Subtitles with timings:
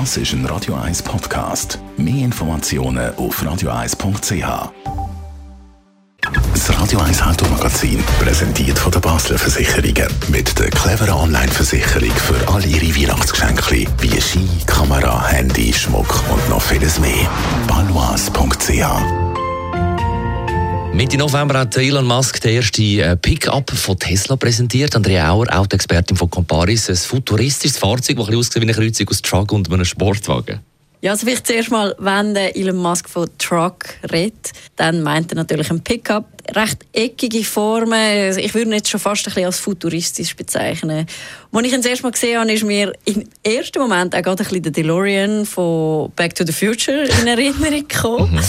[0.00, 1.78] Das ist ein Radio 1 Podcast.
[1.96, 4.72] Mehr Informationen auf radio1.ch.
[6.52, 10.08] Das Radio 1 Automagazin, präsentiert von der Basler Versicherungen.
[10.30, 16.60] Mit der cleveren Online-Versicherung für all Ihre Weihnachtsgeschenke, wie Ski, Kamera, Handy, Schmuck und noch
[16.60, 17.30] vieles mehr.
[17.68, 19.23] Balois.ch
[20.94, 24.94] Mitte November hat Elon Musk den ersten äh, Pickup von Tesla präsentiert.
[24.94, 26.88] Andrea Auer, Autoexpertin von Comparis.
[26.88, 30.60] Ein futuristisches Fahrzeug, das aussieht wie eine Kreuzung aus Truck und einem Sportwagen.
[31.00, 35.68] Ja, also vielleicht zuerst mal, wenn Elon Musk von Truck redet, dann meint er natürlich
[35.68, 36.26] ein Pickup.
[36.54, 38.38] Recht eckige Formen.
[38.38, 41.06] Ich würde ihn jetzt schon fast ein bisschen als futuristisch bezeichnen.
[41.50, 44.44] Als ich ihn das erste Mal gesehen habe, ist mir im ersten Moment auch gerade
[44.44, 48.40] ein bisschen der DeLorean von Back to the Future in Erinnerung gekommen.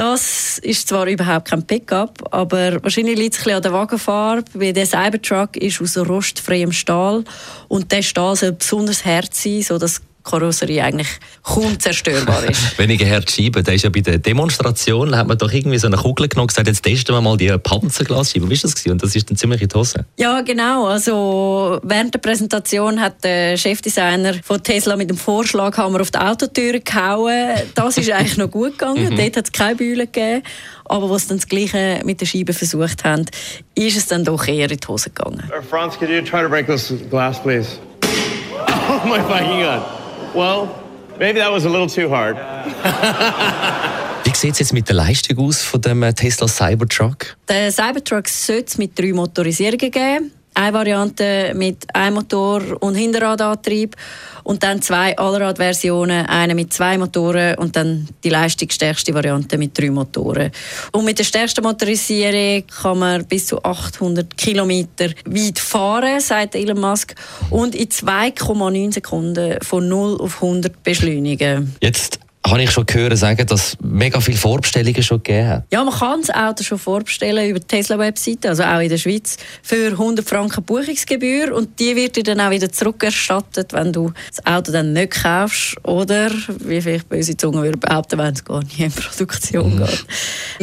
[0.00, 4.44] Das ist zwar überhaupt kein Pickup, aber wahrscheinlich liegt es ein bisschen an der Wagenfarbe,
[4.54, 7.22] weil der Cybertruck ist aus rostfreiem Stahl
[7.68, 11.08] und der Stahl soll besonders hart sein, sodass Karosserie eigentlich
[11.42, 12.78] kaum zerstörbar ist.
[12.78, 16.28] Weniger Herzscheiben, da ist ja bei der Demonstration, hat man doch irgendwie so eine Kugel
[16.28, 18.46] genommen und gesagt, jetzt testen wir mal die Panzerglasscheibe.
[18.48, 18.74] Wie war das?
[18.74, 18.92] Gewesen?
[18.92, 20.04] Und das ist dann ziemlich in die Hose.
[20.18, 20.86] Ja, genau.
[20.86, 26.80] Also während der Präsentation hat der Chefdesigner von Tesla mit dem Vorschlaghammer auf die Autotür
[26.80, 27.54] gehauen.
[27.74, 28.90] Das ist eigentlich noch gut gegangen.
[29.10, 29.16] Mhm.
[29.16, 30.42] Dort hat es keine Bühne gegeben.
[30.84, 33.24] Aber was dann das Gleiche mit der Scheibe versucht haben,
[33.74, 35.42] ist es dann doch eher in die Hose gegangen.
[35.68, 37.78] Franz, could you try to break this glass, please?
[38.92, 39.99] Oh my fucking God.
[40.34, 40.68] Well,
[41.18, 42.36] maybe that was a little too hard.
[44.24, 47.36] Wie sieht es jetzt mit der Leistung aus von dem Tesla Cybertruck?
[47.48, 50.32] Der Cybertruck sollte es mit drei Motorisierungen geben.
[50.60, 53.96] Eine Variante mit einem Motor und Hinterradantrieb
[54.44, 59.90] und dann zwei Allradversionen, eine mit zwei Motoren und dann die leistungsstärkste Variante mit drei
[59.90, 60.50] Motoren.
[60.92, 66.78] Und mit der stärksten Motorisierung kann man bis zu 800 Kilometer weit fahren, sagt Elon
[66.78, 67.14] Musk,
[67.48, 71.74] und in 2,9 Sekunden von 0 auf 100 beschleunigen.
[71.80, 72.19] Jetzt
[72.50, 75.64] habe ich schon gehört sagen, dass es mega viele Vorbestellungen schon gegeben hat.
[75.72, 79.36] Ja, man kann das Auto schon vorbestellen über die Tesla-Webseite, also auch in der Schweiz,
[79.62, 84.44] für 100 Franken Buchungsgebühr und die wird dir dann auch wieder zurückerstattet, wenn du das
[84.46, 86.30] Auto dann nicht kaufst oder,
[86.60, 89.78] wie vielleicht böse Zunge würde behaupten, wenn es gar nicht in Produktion mhm.
[89.78, 90.06] geht.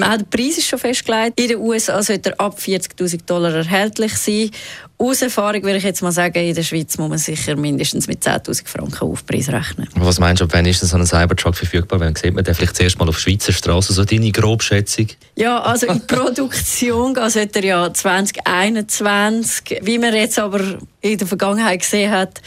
[0.03, 1.39] Auch der Preis ist schon festgelegt.
[1.39, 4.51] In den USA sollte er ab 40'000 Dollar erhältlich sein
[4.99, 8.23] aus Erfahrung würde ich jetzt mal sagen, in der Schweiz muss man sicher mindestens mit
[8.25, 9.87] 10'000 Franken Aufpreis rechnen.
[9.95, 11.99] Was meinst du, wann ist so ein Cybertruck verfügbar?
[11.99, 13.93] Wann sieht man den vielleicht zuerst mal auf Schweizer Straße?
[13.93, 15.07] So deine Grobschätzung?
[15.35, 19.81] Ja, also in Produktion sollte er ja 2021.
[19.83, 22.41] Wie man jetzt aber in der Vergangenheit gesehen hat,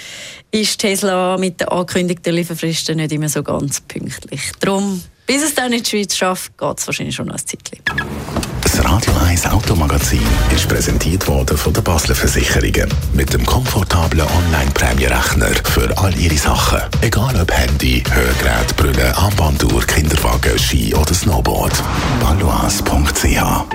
[0.50, 4.50] ist Tesla mit den angekündigten Lieferfristen nicht immer so ganz pünktlich.
[4.59, 8.40] Darum, bis es dann in die Schweiz schafft, geht es wahrscheinlich schon noch ein Zeitchen.
[8.81, 10.23] Das Radio 1 Automagazin
[10.55, 12.89] ist präsentiert worden von der Basler Versicherungen.
[13.13, 16.81] Mit dem komfortablen Online-Prämierechner für all Ihre Sachen.
[17.03, 21.75] Egal ob Handy, Hörgerät, Brille, Armbanduhr, Kinderwagen, Ski oder Snowboard.
[22.21, 23.67] Balois.ch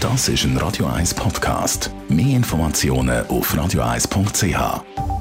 [0.00, 1.90] Das ist ein Radio 1 Podcast.
[2.08, 5.17] Mehr Informationen auf radio1.ch.